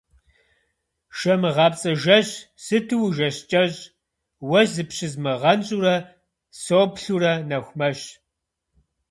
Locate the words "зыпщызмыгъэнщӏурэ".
4.73-5.95